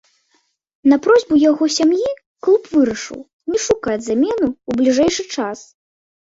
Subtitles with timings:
[0.93, 2.07] На просьбу яго сям'і
[2.47, 3.21] клуб вырашыў
[3.53, 5.59] не шукаць замену ў бліжэйшы час.